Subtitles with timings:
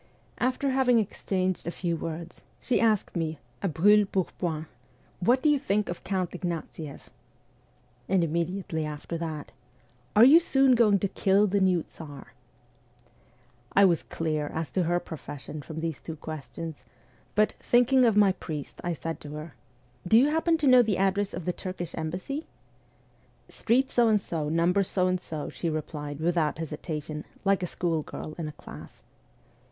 [0.39, 4.65] After having exchanged a few words, she asked me a brule pourpoint:'
[5.27, 7.11] What do you think of Count Ignatieff?'
[8.09, 9.51] And immediately after that:'
[10.15, 12.33] Are you soon going to kill the new Tsar?'
[13.73, 16.83] I was clear as to her profession from these two questions;
[17.35, 19.53] but, thinking of my priest, I said to her:
[20.07, 22.47] 'Do you happen to know the address of the Turkish embassy?''
[23.49, 28.33] Street So and so, number So and so,' she replied without hesitation, like a schoolgirl
[28.39, 29.03] in a class.